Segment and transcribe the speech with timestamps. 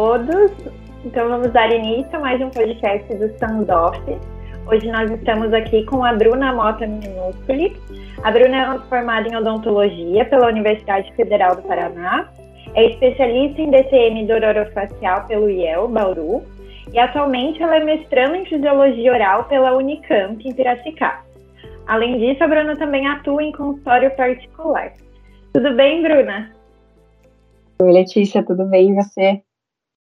[0.00, 0.50] todos.
[1.04, 4.00] Então vamos dar início a mais um podcast do Standoff.
[4.66, 7.76] Hoje nós estamos aqui com a Bruna Mota Minúsculi.
[8.22, 12.32] A Bruna é formada em odontologia pela Universidade Federal do Paraná,
[12.72, 16.44] é especialista em DTM dororofacial pelo IEL, Bauru,
[16.94, 21.26] e atualmente ela é mestrando em fisiologia oral pela Unicamp, em Piracicaba.
[21.86, 24.94] Além disso, a Bruna também atua em consultório particular.
[25.52, 26.50] Tudo bem, Bruna?
[27.82, 29.42] Oi, Letícia, tudo bem e você?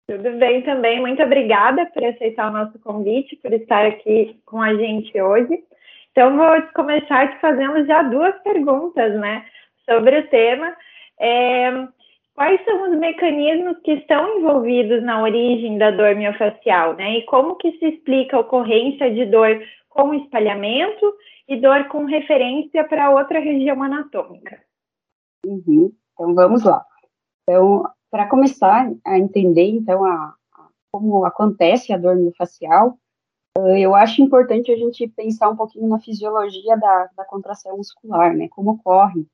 [0.07, 1.01] Tudo bem também.
[1.01, 5.63] Muito obrigada por aceitar o nosso convite, por estar aqui com a gente hoje.
[6.11, 9.45] Então, vou começar te fazendo já duas perguntas, né,
[9.89, 10.75] sobre o tema.
[11.19, 11.87] É,
[12.35, 17.17] quais são os mecanismos que estão envolvidos na origem da dor miofacial, né?
[17.17, 21.13] E como que se explica a ocorrência de dor com espalhamento
[21.47, 24.59] e dor com referência para outra região anatômica?
[25.45, 25.91] Uhum.
[26.13, 26.85] Então, vamos lá.
[27.43, 32.97] Então, para começar a entender, então, a, a, como acontece a dor miofascial,
[33.57, 38.35] uh, eu acho importante a gente pensar um pouquinho na fisiologia da, da contração muscular,
[38.35, 38.47] né?
[38.49, 39.25] Como ocorre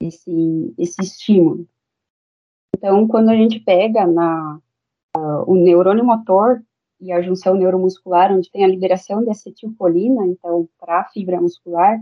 [0.00, 1.66] esse, esse estímulo.
[2.76, 4.60] Então, quando a gente pega na,
[5.16, 6.62] uh, o neurônio motor
[7.00, 11.98] e a junção neuromuscular, onde tem a liberação de acetilcolina, então, para a fibra muscular,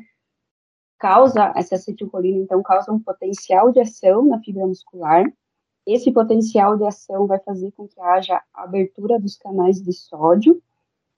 [0.99, 5.25] causa, essa acetilcolina, então, causa um potencial de ação na fibra muscular,
[5.87, 10.61] esse potencial de ação vai fazer com que haja abertura dos canais de sódio,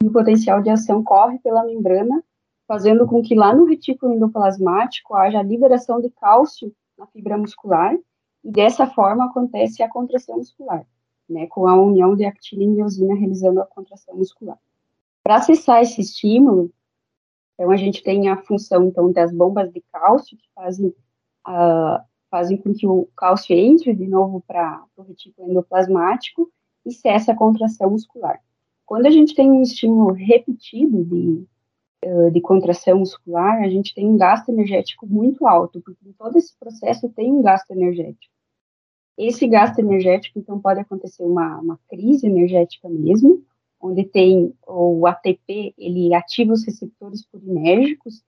[0.02, 2.22] e o potencial de ação corre pela membrana,
[2.66, 7.96] fazendo com que lá no retículo endoplasmático haja liberação de cálcio na fibra muscular,
[8.44, 10.86] e dessa forma acontece a contração muscular,
[11.28, 14.58] né, com a união de actina e miosina realizando a contração muscular.
[15.22, 16.70] Para acessar esse estímulo,
[17.54, 20.94] então a gente tem a função então das bombas de cálcio que fazem
[21.44, 26.50] a, fazem com que o cálcio entre de novo para o retículo endoplasmático
[26.84, 28.40] e cesse a contração muscular.
[28.86, 31.46] Quando a gente tem um estímulo repetido de,
[32.32, 37.08] de contração muscular, a gente tem um gasto energético muito alto, porque todo esse processo
[37.10, 38.32] tem um gasto energético.
[39.18, 43.42] Esse gasto energético, então, pode acontecer uma, uma crise energética mesmo,
[43.80, 48.22] onde tem o ATP, ele ativa os receptores purinérgicos,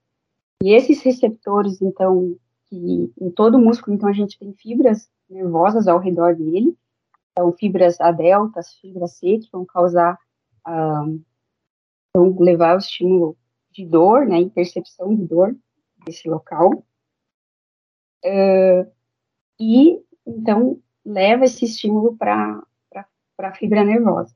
[0.63, 2.37] e esses receptores, então,
[2.71, 6.77] que em todo o músculo, então, a gente tem fibras nervosas ao redor dele,
[7.33, 10.17] então, fibras A deltas, fibras C, que vão causar,
[10.65, 11.07] ah,
[12.15, 13.37] vão levar o estímulo
[13.73, 15.57] de dor, né, percepção de dor
[16.05, 16.71] desse local,
[18.25, 18.93] uh,
[19.59, 22.63] e, então, leva esse estímulo para
[23.39, 24.35] a fibra nervosa.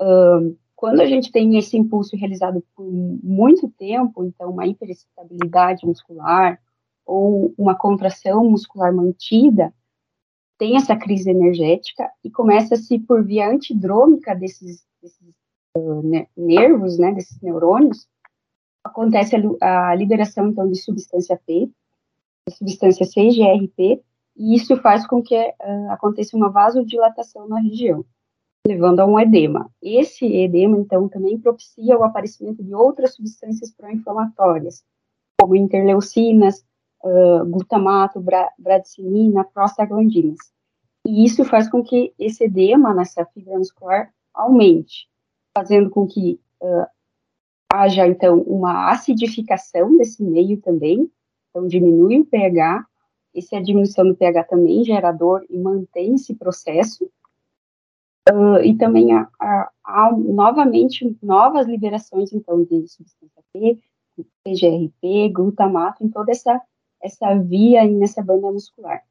[0.00, 6.60] Uh, quando a gente tem esse impulso realizado por muito tempo, então, uma hiperestabilidade muscular,
[7.06, 9.72] ou uma contração muscular mantida,
[10.58, 15.34] tem essa crise energética e começa-se por via antidrômica desses, desses
[15.76, 18.08] uh, nervos, né, desses neurônios,
[18.82, 21.68] acontece a, a, liberação, então, de substância P,
[22.50, 24.02] substância CGRP,
[24.36, 28.04] e isso faz com que uh, aconteça uma vasodilatação na região,
[28.66, 29.70] levando a um edema.
[29.82, 34.84] Esse edema, então, também propicia o aparecimento de outras substâncias pró-inflamatórias,
[35.40, 36.64] como interleucinas,
[37.46, 40.38] glutamato, bra bradicinina, prostaglandinas.
[41.06, 45.08] E isso faz com que esse edema nessa fibra muscular aumente,
[45.56, 46.86] fazendo com que uh,
[47.72, 51.10] haja, então, uma acidificação desse meio também,
[51.48, 52.84] então diminui o pH,
[53.34, 57.04] essa diminuição do pH também gera dor e mantém esse processo,
[58.30, 63.78] uh, e também há, há, há, novamente novas liberações, então, de substância P,
[64.42, 66.60] PGRP, glutamato, em toda essa
[67.02, 69.02] essa via nessa banda muscular.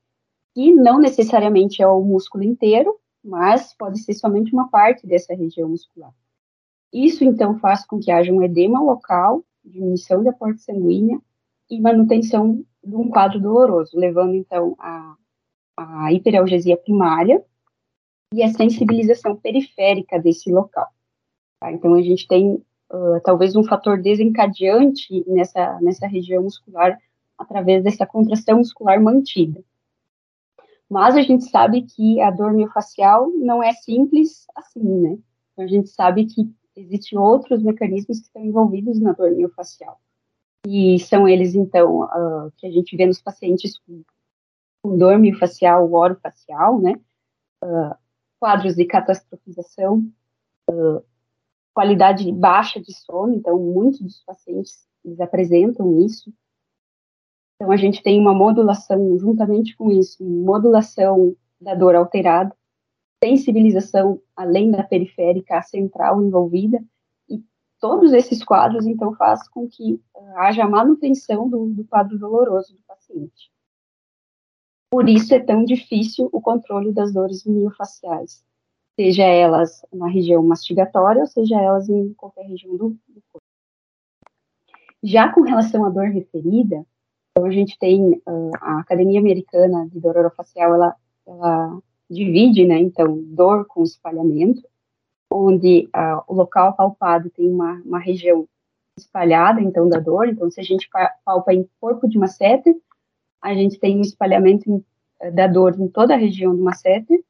[0.56, 5.68] E não necessariamente é o músculo inteiro, mas pode ser somente uma parte dessa região
[5.68, 6.14] muscular.
[6.94, 11.20] Isso, então, faz com que haja um edema local, diminuição da porta sanguínea
[11.70, 15.16] e manutenção de um quadro doloroso, levando, então, a,
[15.76, 17.44] a hiperalgesia primária
[18.34, 20.88] e a sensibilização periférica desse local.
[21.60, 21.72] Tá?
[21.72, 26.98] Então, a gente tem, uh, talvez, um fator desencadeante nessa, nessa região muscular
[27.38, 29.64] através dessa contração muscular mantida.
[30.90, 35.18] Mas a gente sabe que a dor miofascial não é simples assim, né?
[35.58, 40.00] A gente sabe que existem outros mecanismos que estão envolvidos na dor miofascial.
[40.68, 44.04] E são eles, então, uh, que a gente vê nos pacientes com,
[44.82, 47.00] com dor miofascial, orofacial, né?
[47.64, 47.96] Uh,
[48.40, 50.08] quadros de catastrofização,
[50.70, 51.04] uh,
[51.74, 56.34] qualidade baixa de sono, então, muitos dos pacientes eles apresentam isso,
[57.56, 62.56] então, a gente tem uma modulação, juntamente com isso, modulação da dor alterada,
[63.24, 66.84] sensibilização além da periférica, central envolvida,
[67.30, 67.42] e
[67.80, 72.84] todos esses quadros, então, faz com que uh, haja manutenção do, do quadro doloroso do
[72.84, 73.50] paciente.
[74.92, 78.46] Por isso é tão difícil o controle das dores miofaciais,
[79.00, 83.48] seja elas na região mastigatória ou seja elas em qualquer região do, do corpo.
[85.02, 86.86] Já com relação à dor referida,
[87.38, 90.96] então a gente tem uh, a Academia Americana de Dor Orofacial, ela,
[91.28, 91.80] ela
[92.10, 94.62] divide, né, então, dor com espalhamento,
[95.30, 98.48] onde uh, o local palpado tem uma, uma região
[98.98, 100.90] espalhada, então, da dor, então, se a gente
[101.26, 102.74] palpa em corpo de masseter,
[103.42, 104.82] a gente tem um espalhamento em,
[105.20, 107.22] eh, da dor em toda a região do masseter,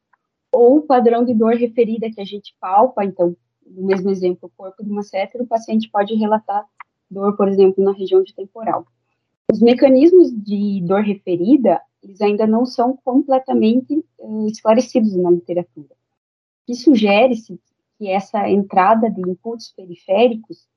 [0.52, 3.36] ou o padrão de dor referida que a gente palpa, então,
[3.66, 6.64] no mesmo exemplo, o corpo de masseter, o paciente pode relatar
[7.10, 8.86] dor, por exemplo, na região de temporal.
[9.50, 15.94] Os mecanismos de dor referida, eles ainda não são completamente uh, esclarecidos na literatura.
[16.68, 17.60] E sugere-se
[17.96, 20.68] que essa entrada de inputs periféricos,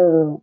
[0.00, 0.42] uh,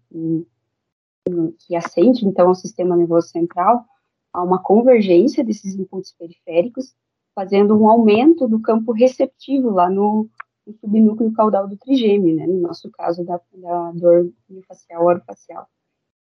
[1.60, 3.86] que assente, então, ao sistema nervoso central,
[4.32, 6.96] há uma convergência desses inputs periféricos,
[7.36, 10.30] fazendo um aumento do campo receptivo lá no,
[10.66, 15.68] no subnúcleo caudal do trigêmeo, né, no nosso caso da, da dor miofascial orofacial.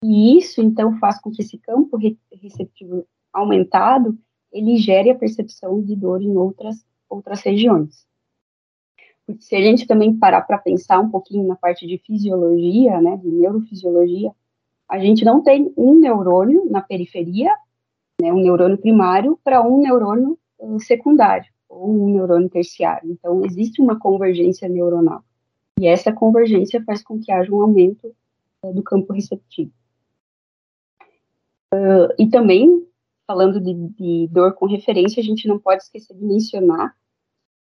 [0.02, 1.96] E isso, então, faz com que esse campo
[2.32, 4.19] receptivo aumentado,
[4.52, 8.06] ele gere a percepção de dor em outras, outras regiões.
[9.25, 13.16] Porque se a gente também parar para pensar um pouquinho na parte de fisiologia, né,
[13.16, 14.32] de neurofisiologia,
[14.88, 17.50] a gente não tem um neurônio na periferia,
[18.20, 23.10] né, um neurônio primário, para um neurônio uh, secundário, ou um neurônio terciário.
[23.10, 25.22] Então, existe uma convergência neuronal.
[25.81, 28.14] E essa convergência faz com que haja um aumento
[28.62, 29.72] uh, do campo receptivo.
[31.72, 32.86] Uh, e também,
[33.26, 36.94] falando de, de, dor com referência, a gente não pode esquecer de mencionar,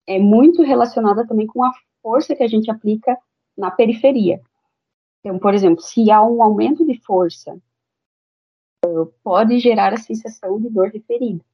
[0.06, 1.72] é muito relacionada também com a
[2.02, 3.16] força que a gente aplica
[3.56, 4.40] na periferia.
[5.20, 7.56] Então, por exemplo, se há um aumento de força,
[8.84, 11.44] uh, pode gerar a sensação de dor referida.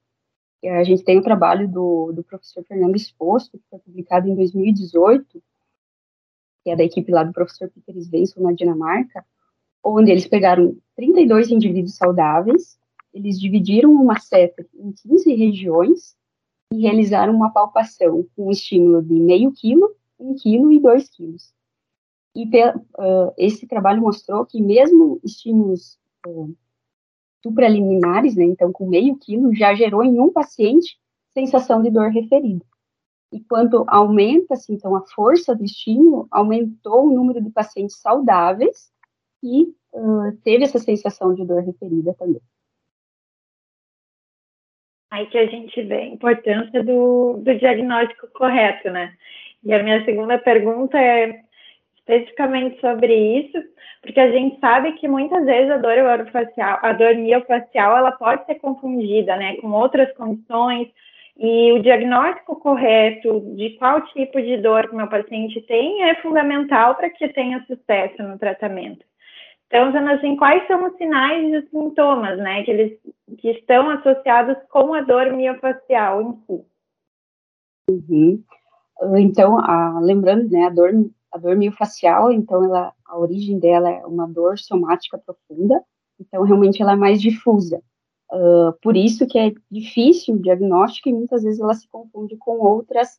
[0.65, 4.35] A gente tem o um trabalho do, do professor Fernando Exposto, que foi publicado em
[4.35, 5.41] 2018,
[6.65, 9.25] que é da equipe lá do professor Peter Svensson, na Dinamarca,
[9.83, 12.79] onde eles pegaram 32 indivíduos saudáveis,
[13.13, 16.17] eles dividiram uma seta em 15 regiões
[16.73, 21.53] e realizaram uma palpação com um estímulo de meio quilo, um quilo e dois quilos.
[22.35, 26.55] E uh, esse trabalho mostrou que mesmo estímulos uh,
[27.43, 30.99] supraliminares, né, então com meio quilo, já gerou em um paciente
[31.33, 32.65] sensação de dor referida.
[33.33, 38.91] E quando aumenta-se, então, a força do estímulo, aumentou o número de pacientes saudáveis
[39.43, 42.41] e uh, teve essa sensação de dor referida também.
[45.11, 49.15] Aí que a gente vê a importância do, do diagnóstico correto, né?
[49.65, 51.43] E a minha segunda pergunta é
[51.97, 53.59] especificamente sobre isso,
[54.01, 58.47] porque a gente sabe que muitas vezes a dor orofacial, a dor miofacial, ela pode
[58.47, 60.89] ser confundida, né, com outras condições,
[61.37, 66.97] e o diagnóstico correto de qual tipo de dor que meu paciente tem é fundamental
[66.97, 69.05] para que tenha sucesso no tratamento.
[69.69, 72.99] Então, assim, quais são os sinais e os sintomas, né, que eles
[73.37, 76.67] que estão associados com a dor miofacial em si?
[77.91, 78.43] Uhum.
[79.19, 80.91] Então, a, lembrando, né, a dor,
[81.31, 85.85] a dor miofacial, então, ela, a origem dela é uma dor somática profunda,
[86.19, 87.81] então, realmente, ela é mais difusa.
[88.33, 92.59] Uh, por isso que é difícil o diagnóstico e muitas vezes ela se confunde com
[92.59, 93.19] outras,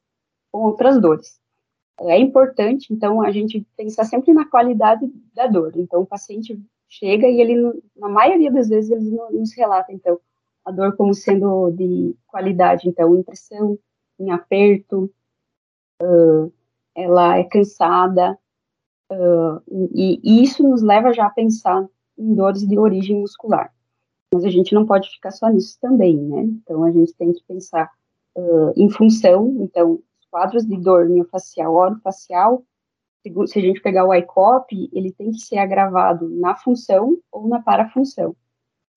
[0.52, 1.40] com outras dores
[2.02, 5.74] é importante, então, a gente pensar sempre na qualidade da dor.
[5.76, 10.20] Então, o paciente chega e ele, na maioria das vezes, ele nos relata, então,
[10.66, 13.78] a dor como sendo de qualidade, então, impressão,
[14.20, 15.12] em aperto,
[16.02, 16.52] uh,
[16.96, 18.38] ela é cansada,
[19.12, 19.62] uh,
[19.94, 21.88] e, e, isso nos leva já a pensar
[22.18, 23.74] em dores de origem muscular.
[24.34, 26.42] Mas a gente não pode ficar só nisso também, né?
[26.42, 27.90] Então, a gente tem que pensar
[28.36, 32.64] uh, em função, então, quadros de dor miofacial, orofacial,
[33.48, 37.62] se a gente pegar o ICOP, ele tem que ser agravado na função ou na
[37.62, 38.36] parafunção.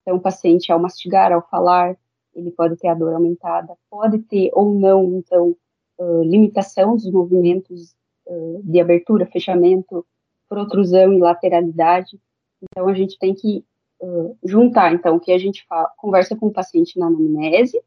[0.01, 1.97] Então, o paciente, ao mastigar, ao falar,
[2.33, 5.55] ele pode ter a dor aumentada, pode ter ou não, então,
[5.99, 7.95] uh, limitação dos movimentos
[8.27, 10.05] uh, de abertura, fechamento,
[10.49, 12.19] protrusão e lateralidade.
[12.61, 13.63] Então, a gente tem que
[14.01, 17.81] uh, juntar, então, o que a gente fala, conversa com o paciente na anamnese,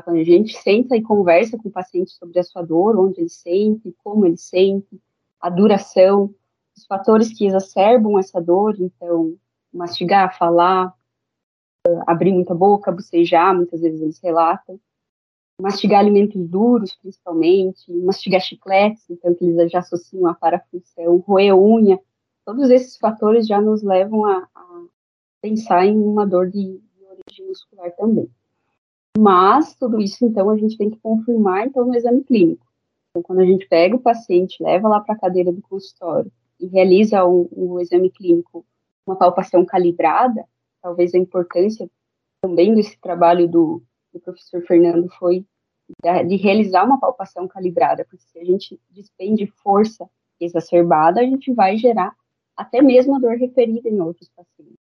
[0.00, 3.28] quando a gente senta e conversa com o paciente sobre a sua dor, onde ele
[3.28, 4.98] sente, como ele sente,
[5.40, 6.32] a duração,
[6.76, 9.34] os fatores que exacerbam essa dor, então,
[9.72, 10.94] mastigar, falar,
[12.06, 14.80] abrir muita boca, bocejar, muitas vezes eles relatam.
[15.60, 22.00] mastigar alimentos duros, principalmente, mastigar chicletes, então que eles já associam a parafunção, roer unha,
[22.44, 24.84] todos esses fatores já nos levam a, a
[25.40, 28.28] pensar em uma dor de, de, origem muscular também.
[29.18, 32.66] Mas tudo isso, então, a gente tem que confirmar, então, no exame clínico.
[33.10, 36.66] Então, quando a gente pega o paciente, leva lá para a cadeira do consultório e
[36.66, 38.64] realiza um, um exame clínico,
[39.06, 40.44] uma palpação calibrada,
[40.80, 41.88] talvez a importância
[42.40, 45.44] também desse trabalho do, do professor Fernando foi
[46.26, 50.08] de realizar uma palpação calibrada, porque se a gente despende força
[50.40, 52.14] exacerbada, a gente vai gerar
[52.56, 54.81] até mesmo a dor referida em outros pacientes.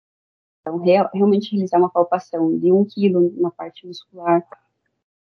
[0.64, 4.42] Então, real, realmente realizar uma palpação de um quilo na parte muscular,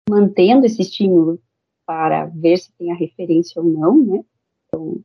[0.08, 1.38] mantendo esse estímulo
[1.84, 4.24] para ver se tem a referência ou não, né?
[4.66, 4.98] Então,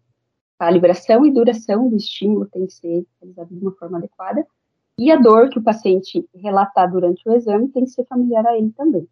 [0.58, 4.48] calibração e duração do estímulo tem que ser realizada de uma forma adequada,
[4.98, 8.58] e a dor que o paciente relatar durante o exame tem que ser familiar a
[8.58, 9.08] ele também.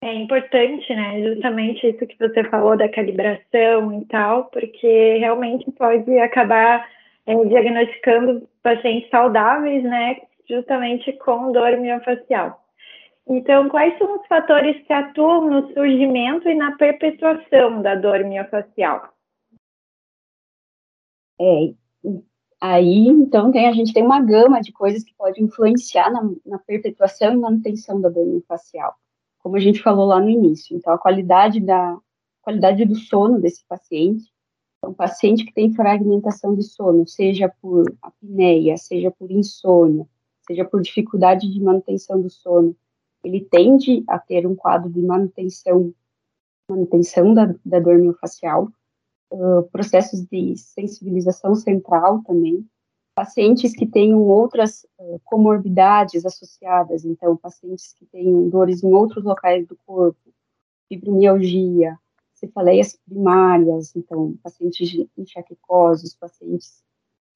[0.00, 1.34] É importante, né?
[1.34, 6.86] Justamente isso que você falou da calibração e tal, porque realmente pode acabar
[7.48, 10.16] diagnosticando pacientes saudáveis, né?
[10.48, 12.62] Justamente com dor miofascial.
[13.28, 19.12] Então, quais são os fatores que atuam no surgimento e na perpetuação da dor miofascial?
[21.38, 21.74] É,
[22.58, 26.58] aí, então, tem, a gente tem uma gama de coisas que pode influenciar na, na
[26.58, 28.94] perpetuação e manutenção da dor miofascial,
[29.40, 30.74] como a gente falou lá no início.
[30.74, 31.98] Então, a qualidade da
[32.40, 34.24] qualidade do sono desse paciente,
[34.78, 40.06] então, paciente que tem fragmentação de sono, seja por apneia, seja por insônia,
[40.46, 42.76] seja por dificuldade de manutenção do sono,
[43.24, 45.92] ele tende a ter um quadro de manutenção,
[46.70, 48.68] manutenção da, da dor miofascial,
[49.32, 52.64] uh, processos de sensibilização central também,
[53.16, 59.66] pacientes que tenham outras uh, comorbidades associadas, então, pacientes que tenham dores em outros locais
[59.66, 60.20] do corpo,
[60.88, 61.98] fibromialgia,
[62.38, 66.82] cefaleias primárias, então, pacientes enxaquecosos, pacientes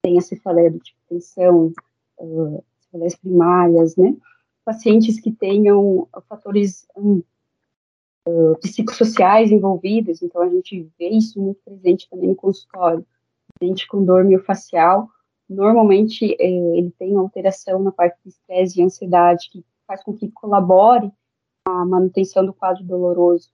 [0.01, 1.73] que têm a cefaleia do tipo tensão,
[2.19, 4.15] uh, cefaleias primárias, né,
[4.63, 7.21] pacientes que tenham fatores um,
[8.27, 13.05] uh, psicossociais envolvidos, então a gente vê isso muito presente também no consultório.
[13.59, 15.09] Paciente com dor miofascial,
[15.49, 20.31] normalmente eh, ele tem alteração na parte de estresse e ansiedade, que faz com que
[20.31, 21.11] colabore
[21.65, 23.51] a manutenção do quadro doloroso.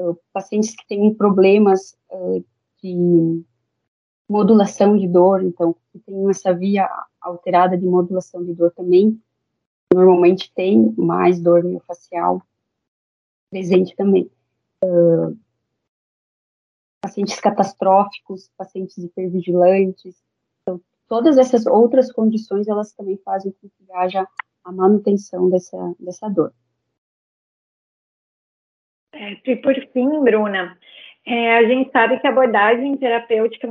[0.00, 2.44] Uh, pacientes que têm problemas uh,
[2.82, 3.44] de
[4.28, 6.88] modulação de dor, então, que tem essa via
[7.20, 9.20] alterada de modulação de dor também,
[9.92, 12.42] normalmente tem mais dor miofascial
[13.50, 14.30] presente também.
[14.82, 15.38] Uh,
[17.00, 20.16] pacientes catastróficos, pacientes hipervigilantes,
[20.62, 24.26] então, todas essas outras condições, elas também fazem com que haja
[24.64, 26.52] a manutenção dessa, dessa dor.
[29.14, 30.76] É, e por fim, Bruna,
[31.26, 33.66] é, a gente sabe que a abordagem terapêutica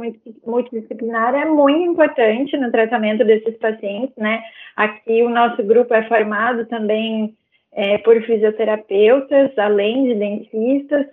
[0.46, 4.42] multidisciplinar é muito importante no tratamento desses pacientes, né?
[4.76, 7.36] Aqui o nosso grupo é formado também
[7.74, 11.06] é, por fisioterapeutas, além de dentistas.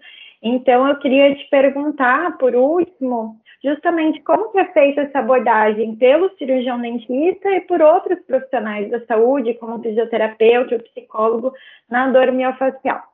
[0.42, 6.80] Então, eu queria te perguntar, por último, justamente como é feita essa abordagem pelo cirurgião
[6.80, 11.52] dentista e por outros profissionais da saúde, como fisioterapeuta ou psicólogo,
[11.90, 13.09] na dor miofascial.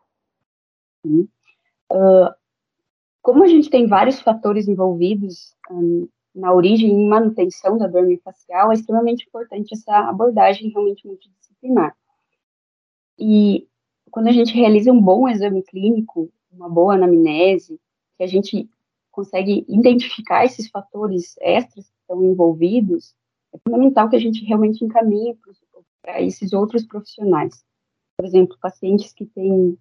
[1.92, 2.34] Uh,
[3.22, 8.70] como a gente tem vários fatores envolvidos um, na origem e manutenção da dor miofascial,
[8.70, 11.96] é extremamente importante essa abordagem realmente multidisciplinar.
[13.18, 13.66] E
[14.10, 17.80] quando a gente realiza um bom exame clínico, uma boa anamnese,
[18.16, 18.68] que a gente
[19.10, 23.14] consegue identificar esses fatores extras que estão envolvidos,
[23.52, 25.36] é fundamental que a gente realmente encaminhe
[26.02, 27.64] para esses outros profissionais.
[28.16, 29.78] Por exemplo, pacientes que têm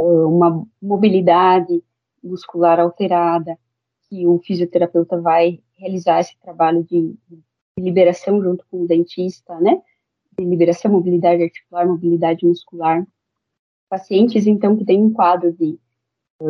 [0.00, 1.82] uma mobilidade
[2.22, 3.58] muscular alterada,
[4.08, 7.42] que o fisioterapeuta vai realizar esse trabalho de, de
[7.78, 9.80] liberação junto com o dentista, né?
[10.38, 13.06] De liberação, mobilidade articular, mobilidade muscular.
[13.88, 15.78] Pacientes, então, que têm um quadro de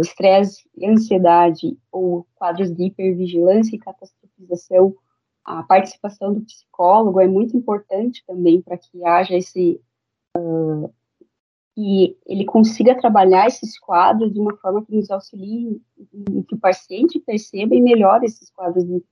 [0.00, 4.95] estresse ansiedade ou quadros de hipervigilância e catastrofização,
[5.45, 9.80] a participação do psicólogo é muito importante também para que haja esse
[10.37, 10.92] uh,
[11.80, 15.80] que ele consiga trabalhar esses quadros de uma forma que nos auxilie,
[16.46, 19.02] que o paciente perceba e melhore esses quadros de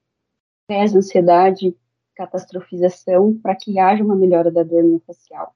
[0.61, 1.75] estresse, ansiedade,
[2.15, 5.55] catastrofização, para que haja uma melhora da dor miofascial.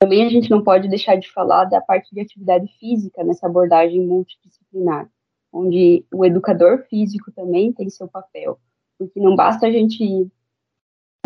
[0.00, 4.06] Também a gente não pode deixar de falar da parte de atividade física nessa abordagem
[4.06, 5.10] multidisciplinar,
[5.52, 8.60] onde o educador físico também tem seu papel,
[8.96, 10.30] porque não basta a gente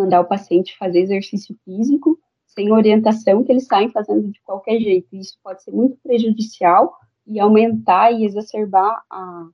[0.00, 2.18] mandar o paciente fazer exercício físico
[2.54, 5.08] sem orientação que eles saem fazendo de qualquer jeito.
[5.14, 6.92] Isso pode ser muito prejudicial
[7.26, 9.48] e aumentar e exacerbar a,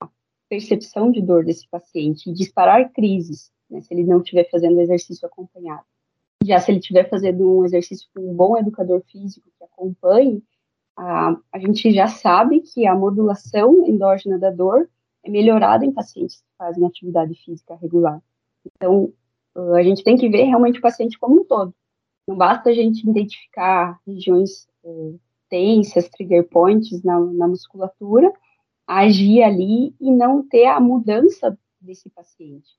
[0.00, 0.08] a
[0.48, 5.26] percepção de dor desse paciente e disparar crises, né, se ele não estiver fazendo exercício
[5.26, 5.84] acompanhado.
[6.44, 10.42] Já se ele estiver fazendo um exercício com um bom educador físico que acompanhe,
[10.96, 14.88] a, a gente já sabe que a modulação endógena da dor
[15.24, 18.20] é melhorada em pacientes que fazem atividade física regular.
[18.64, 19.12] Então,
[19.74, 21.74] a gente tem que ver realmente o paciente como um todo.
[22.26, 25.14] Não basta a gente identificar regiões é,
[25.48, 28.32] tensas, trigger points na, na musculatura,
[28.86, 32.70] agir ali e não ter a mudança desse paciente.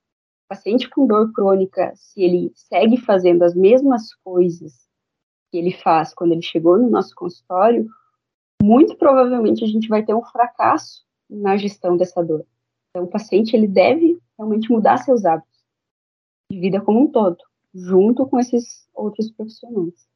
[0.46, 4.88] O paciente com dor crônica, se ele segue fazendo as mesmas coisas
[5.52, 7.88] que ele faz quando ele chegou no nosso consultório,
[8.62, 12.46] muito provavelmente a gente vai ter um fracasso na gestão dessa dor.
[12.90, 15.64] Então, o paciente ele deve realmente mudar seus hábitos
[16.52, 17.38] de vida como um todo,
[17.74, 20.08] junto com esses outros profissionais.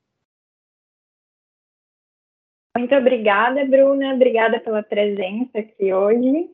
[2.78, 4.14] Muito obrigada, Bruna.
[4.14, 6.50] Obrigada pela presença aqui hoje.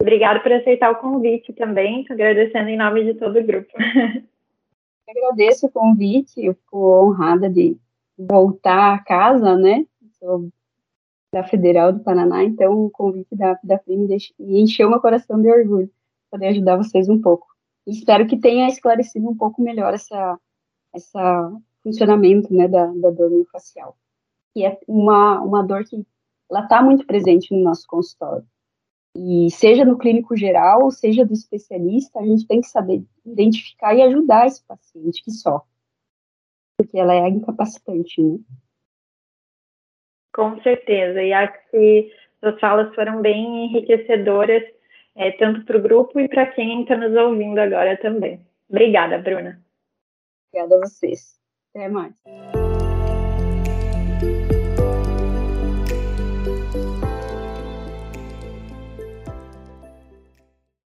[0.00, 2.00] Obrigada por aceitar o convite também.
[2.00, 3.70] Estou agradecendo em nome de todo o grupo.
[3.76, 4.22] Eu
[5.08, 6.44] agradeço o convite.
[6.44, 7.76] Eu fico honrada de
[8.18, 9.86] voltar a casa, né?
[10.18, 10.48] Sou
[11.32, 15.40] da Federal do Paraná, então o convite da, da FRI me, me encheu meu coração
[15.40, 15.90] de orgulho
[16.32, 17.46] poder ajudar vocês um pouco.
[17.86, 20.38] Espero que tenha esclarecido um pouco melhor essa,
[20.94, 23.96] essa funcionamento né, da, da dor miofascial,
[24.52, 26.06] que é uma, uma dor que
[26.50, 28.46] ela está muito presente no nosso consultório.
[29.16, 34.02] E seja no clínico geral, seja do especialista, a gente tem que saber identificar e
[34.02, 35.68] ajudar esse paciente que sofre,
[36.78, 38.38] porque ela é incapacitante, né?
[40.34, 42.10] Com certeza, e acho que
[42.40, 44.62] suas falas foram bem enriquecedoras,
[45.16, 48.40] é, tanto para o grupo e para quem está nos ouvindo agora também.
[48.68, 49.60] Obrigada, Bruna.
[50.48, 51.38] Obrigada a vocês.
[51.74, 52.14] Até mais.